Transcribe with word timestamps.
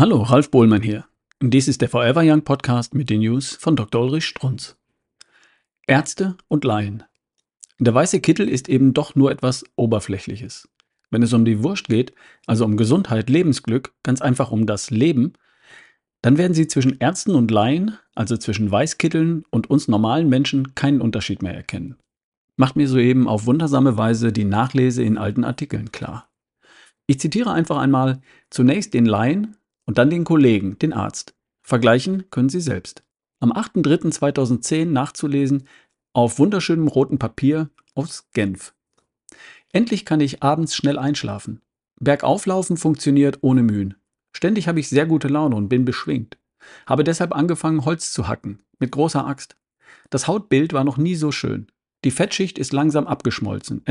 Hallo, 0.00 0.22
Ralf 0.22 0.50
Bohlmann 0.50 0.80
hier. 0.80 1.04
Dies 1.42 1.68
ist 1.68 1.82
der 1.82 1.90
Forever 1.90 2.22
Young 2.24 2.40
Podcast 2.40 2.94
mit 2.94 3.10
den 3.10 3.20
News 3.20 3.54
von 3.54 3.76
Dr. 3.76 4.02
Ulrich 4.02 4.24
Strunz. 4.24 4.78
Ärzte 5.86 6.38
und 6.48 6.64
Laien. 6.64 7.02
Der 7.78 7.92
weiße 7.92 8.20
Kittel 8.20 8.48
ist 8.48 8.70
eben 8.70 8.94
doch 8.94 9.14
nur 9.14 9.30
etwas 9.30 9.62
Oberflächliches. 9.76 10.70
Wenn 11.10 11.22
es 11.22 11.34
um 11.34 11.44
die 11.44 11.62
Wurst 11.62 11.88
geht, 11.88 12.14
also 12.46 12.64
um 12.64 12.78
Gesundheit, 12.78 13.28
Lebensglück, 13.28 13.92
ganz 14.02 14.22
einfach 14.22 14.50
um 14.50 14.64
das 14.64 14.90
Leben, 14.90 15.34
dann 16.22 16.38
werden 16.38 16.54
Sie 16.54 16.66
zwischen 16.66 16.98
Ärzten 16.98 17.34
und 17.34 17.50
Laien, 17.50 17.98
also 18.14 18.38
zwischen 18.38 18.70
Weißkitteln 18.70 19.44
und 19.50 19.68
uns 19.68 19.86
normalen 19.86 20.30
Menschen, 20.30 20.74
keinen 20.74 21.02
Unterschied 21.02 21.42
mehr 21.42 21.54
erkennen. 21.54 21.96
Macht 22.56 22.74
mir 22.74 22.88
soeben 22.88 23.28
auf 23.28 23.44
wundersame 23.44 23.98
Weise 23.98 24.32
die 24.32 24.46
Nachlese 24.46 25.02
in 25.02 25.18
alten 25.18 25.44
Artikeln 25.44 25.92
klar. 25.92 26.30
Ich 27.06 27.20
zitiere 27.20 27.52
einfach 27.52 27.76
einmal 27.76 28.22
zunächst 28.48 28.94
den 28.94 29.04
Laien 29.04 29.58
und 29.86 29.98
dann 29.98 30.10
den 30.10 30.24
Kollegen, 30.24 30.78
den 30.78 30.92
Arzt. 30.92 31.34
Vergleichen 31.62 32.30
können 32.30 32.48
Sie 32.48 32.60
selbst. 32.60 33.02
Am 33.40 33.52
8.3.2010 33.52 34.86
nachzulesen 34.86 35.66
auf 36.12 36.38
wunderschönem 36.38 36.88
roten 36.88 37.18
Papier 37.18 37.70
aus 37.94 38.28
Genf. 38.32 38.74
Endlich 39.72 40.04
kann 40.04 40.20
ich 40.20 40.42
abends 40.42 40.74
schnell 40.74 40.98
einschlafen. 40.98 41.60
Bergauflaufen 42.00 42.76
funktioniert 42.76 43.38
ohne 43.42 43.62
Mühen. 43.62 43.94
Ständig 44.32 44.68
habe 44.68 44.80
ich 44.80 44.88
sehr 44.88 45.06
gute 45.06 45.28
Laune 45.28 45.56
und 45.56 45.68
bin 45.68 45.84
beschwingt. 45.84 46.38
Habe 46.86 47.04
deshalb 47.04 47.34
angefangen, 47.34 47.84
Holz 47.84 48.12
zu 48.12 48.28
hacken, 48.28 48.62
mit 48.78 48.90
großer 48.90 49.26
Axt. 49.26 49.56
Das 50.10 50.26
Hautbild 50.26 50.72
war 50.72 50.84
noch 50.84 50.96
nie 50.96 51.14
so 51.14 51.30
schön. 51.32 51.68
Die 52.04 52.10
Fettschicht 52.10 52.58
ist 52.58 52.72
langsam 52.72 53.06
abgeschmolzen. 53.06 53.84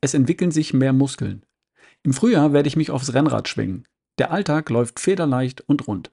Es 0.00 0.14
entwickeln 0.14 0.50
sich 0.50 0.72
mehr 0.72 0.92
Muskeln. 0.92 1.44
Im 2.02 2.12
Frühjahr 2.12 2.52
werde 2.52 2.68
ich 2.68 2.76
mich 2.76 2.90
aufs 2.90 3.14
Rennrad 3.14 3.48
schwingen. 3.48 3.86
Der 4.18 4.30
Alltag 4.30 4.70
läuft 4.70 4.98
federleicht 4.98 5.62
und 5.62 5.86
rund. 5.86 6.10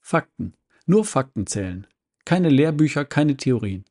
Fakten. 0.00 0.54
Nur 0.86 1.04
Fakten 1.04 1.46
zählen. 1.46 1.86
Keine 2.24 2.48
Lehrbücher, 2.48 3.04
keine 3.04 3.36
Theorien. 3.36 3.84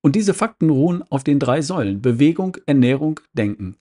Und 0.00 0.16
diese 0.16 0.34
Fakten 0.34 0.68
ruhen 0.68 1.02
auf 1.10 1.24
den 1.24 1.38
drei 1.38 1.62
Säulen 1.62 2.02
Bewegung, 2.02 2.58
Ernährung, 2.66 3.20
Denken. 3.32 3.76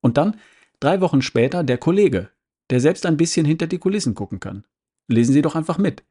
Und 0.00 0.18
dann, 0.18 0.36
drei 0.80 1.00
Wochen 1.00 1.22
später, 1.22 1.64
der 1.64 1.78
Kollege, 1.78 2.28
der 2.70 2.80
selbst 2.80 3.06
ein 3.06 3.16
bisschen 3.16 3.46
hinter 3.46 3.66
die 3.66 3.78
Kulissen 3.78 4.14
gucken 4.14 4.38
kann. 4.40 4.64
Lesen 5.08 5.32
Sie 5.32 5.42
doch 5.42 5.56
einfach 5.56 5.78
mit. 5.78 6.04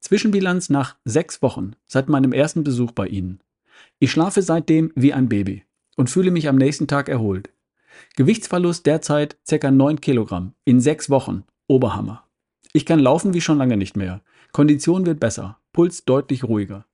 Zwischenbilanz 0.00 0.70
nach 0.70 0.96
sechs 1.04 1.42
Wochen 1.42 1.72
seit 1.86 2.08
meinem 2.08 2.32
ersten 2.32 2.62
Besuch 2.62 2.92
bei 2.92 3.08
Ihnen. 3.08 3.40
Ich 3.98 4.12
schlafe 4.12 4.42
seitdem 4.42 4.92
wie 4.94 5.12
ein 5.12 5.28
Baby 5.28 5.64
und 5.96 6.10
fühle 6.10 6.30
mich 6.30 6.48
am 6.48 6.56
nächsten 6.56 6.86
Tag 6.86 7.08
erholt. 7.08 7.50
Gewichtsverlust 8.16 8.86
derzeit 8.86 9.36
ca. 9.48 9.70
9 9.70 10.00
Kilogramm 10.00 10.54
in 10.64 10.80
sechs 10.80 11.10
Wochen. 11.10 11.44
Oberhammer. 11.68 12.24
Ich 12.72 12.86
kann 12.86 13.00
laufen 13.00 13.34
wie 13.34 13.40
schon 13.40 13.58
lange 13.58 13.76
nicht 13.76 13.96
mehr. 13.96 14.22
Kondition 14.52 15.06
wird 15.06 15.20
besser, 15.20 15.58
Puls 15.72 16.04
deutlich 16.04 16.44
ruhiger. 16.44 16.86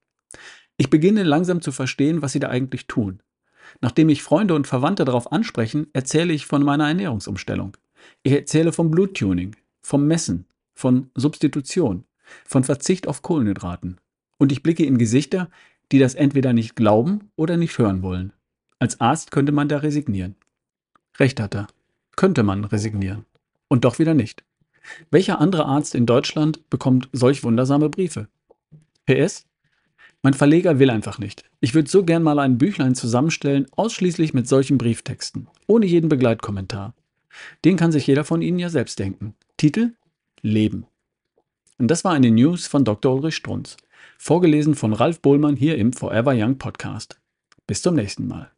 Ich 0.76 0.90
beginne 0.90 1.22
langsam 1.22 1.60
zu 1.60 1.72
verstehen, 1.72 2.22
was 2.22 2.32
sie 2.32 2.40
da 2.40 2.48
eigentlich 2.48 2.86
tun. 2.86 3.20
Nachdem 3.80 4.08
mich 4.08 4.22
Freunde 4.22 4.54
und 4.54 4.66
Verwandte 4.66 5.04
darauf 5.04 5.32
ansprechen, 5.32 5.86
erzähle 5.92 6.32
ich 6.32 6.46
von 6.46 6.62
meiner 6.62 6.88
Ernährungsumstellung. 6.88 7.76
Ich 8.22 8.32
erzähle 8.32 8.72
vom 8.72 8.90
Bluttuning, 8.90 9.56
vom 9.82 10.06
Messen, 10.06 10.46
von 10.74 11.10
Substitution, 11.14 12.04
von 12.44 12.64
Verzicht 12.64 13.06
auf 13.06 13.22
Kohlenhydraten. 13.22 14.00
Und 14.38 14.52
ich 14.52 14.62
blicke 14.62 14.84
in 14.84 14.98
Gesichter, 14.98 15.48
die 15.92 15.98
das 15.98 16.14
entweder 16.14 16.52
nicht 16.52 16.74
glauben 16.74 17.30
oder 17.36 17.56
nicht 17.56 17.78
hören 17.78 18.02
wollen. 18.02 18.32
Als 18.78 19.00
Arzt 19.00 19.30
könnte 19.30 19.52
man 19.52 19.68
da 19.68 19.78
resignieren. 19.78 20.34
Recht 21.18 21.40
hat 21.40 21.54
er. 21.54 21.66
Könnte 22.16 22.42
man 22.42 22.64
resignieren. 22.64 23.24
Und 23.68 23.84
doch 23.84 23.98
wieder 23.98 24.14
nicht. 24.14 24.44
Welcher 25.10 25.40
andere 25.40 25.66
Arzt 25.66 25.94
in 25.94 26.06
Deutschland 26.06 26.68
bekommt 26.70 27.08
solch 27.12 27.44
wundersame 27.44 27.88
Briefe? 27.88 28.28
PS? 29.06 29.46
Mein 30.22 30.34
Verleger 30.34 30.78
will 30.78 30.90
einfach 30.90 31.18
nicht. 31.18 31.44
Ich 31.60 31.74
würde 31.74 31.90
so 31.90 32.04
gern 32.04 32.22
mal 32.22 32.38
ein 32.38 32.58
Büchlein 32.58 32.94
zusammenstellen, 32.94 33.66
ausschließlich 33.72 34.34
mit 34.34 34.46
solchen 34.46 34.78
Brieftexten, 34.78 35.48
ohne 35.66 35.86
jeden 35.86 36.08
Begleitkommentar. 36.08 36.94
Den 37.64 37.76
kann 37.76 37.92
sich 37.92 38.06
jeder 38.06 38.24
von 38.24 38.42
Ihnen 38.42 38.58
ja 38.58 38.68
selbst 38.68 38.98
denken. 38.98 39.34
Titel? 39.56 39.92
Leben. 40.42 40.86
Und 41.78 41.88
das 41.88 42.04
war 42.04 42.12
eine 42.12 42.30
News 42.30 42.66
von 42.66 42.84
Dr. 42.84 43.14
Ulrich 43.14 43.36
Strunz, 43.36 43.76
vorgelesen 44.18 44.74
von 44.74 44.92
Ralf 44.92 45.20
Bohlmann 45.20 45.56
hier 45.56 45.76
im 45.76 45.92
Forever 45.92 46.34
Young 46.36 46.58
Podcast. 46.58 47.20
Bis 47.66 47.82
zum 47.82 47.94
nächsten 47.94 48.28
Mal. 48.28 48.50